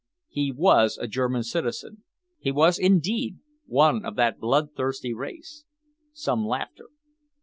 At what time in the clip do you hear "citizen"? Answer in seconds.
1.43-2.03